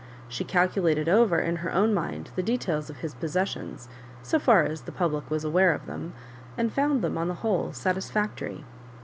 She 0.27 0.43
calculated 0.43 1.07
over 1.07 1.37
in 1.39 1.57
her 1.57 1.71
own 1.71 1.93
mind 1.93 2.31
the 2.35 2.41
details 2.41 2.89
of 2.89 3.01
his 3.05 3.13
possessions, 3.13 3.87
so 4.23 4.39
far 4.39 4.63
as 4.63 4.81
the 4.81 4.91
public 4.91 5.29
was 5.29 5.43
aware 5.43 5.73
of 5.73 5.85
them, 5.85 6.13
and 6.57 6.73
found 6.73 7.03
them 7.03 7.19
ou 7.19 7.25
the 7.27 7.35
whole 7.35 7.71
satisfactory. 7.71 8.65